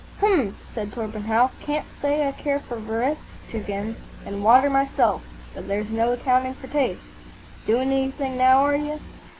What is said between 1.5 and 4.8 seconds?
"can't say I care for Verestchagin and water